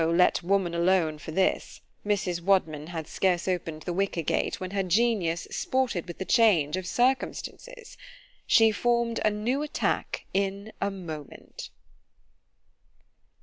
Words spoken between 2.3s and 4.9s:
Wadman had scarce open'd the wicker gate, when her